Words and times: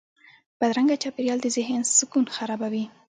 بدرنګه 0.59 0.95
چاپېریال 1.03 1.39
د 1.41 1.47
ذهن 1.57 1.79
سکون 1.97 2.25
خرابوي 2.35 2.85